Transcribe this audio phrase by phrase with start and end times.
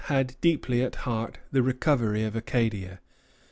[0.05, 2.99] had deeply at heart the recovery of Acadia.